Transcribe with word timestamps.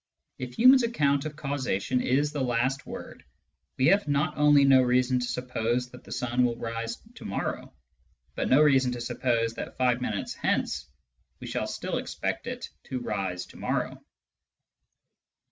If 0.39 0.55
Hume's 0.55 0.81
account 0.81 1.25
of 1.25 1.35
causation 1.35 2.01
is 2.01 2.31
the 2.31 2.41
last 2.41 2.87
word, 2.87 3.23
we 3.77 3.85
have 3.89 4.07
not 4.07 4.35
only 4.35 4.65
no 4.65 4.81
reason 4.81 5.19
to 5.19 5.27
suppose 5.27 5.91
that 5.91 6.03
the 6.03 6.11
sun 6.11 6.43
will 6.43 6.55
rise 6.57 6.97
to 7.13 7.23
morrow, 7.23 7.71
but 8.33 8.49
no 8.49 8.63
reason 8.63 8.91
to 8.93 8.99
suppose 9.01 9.53
that 9.53 9.77
five 9.77 10.01
minutes 10.01 10.33
hence 10.33 10.87
we 11.39 11.45
shall 11.45 11.67
still 11.67 11.99
expect 11.99 12.47
it 12.47 12.67
to 12.85 12.97
rise 12.99 13.45
to 13.45 13.57
morrow. 13.57 14.03